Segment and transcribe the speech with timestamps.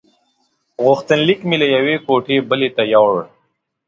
[0.85, 3.19] غوښتنلیک مې له یوې کوټې بلې ته یووړ.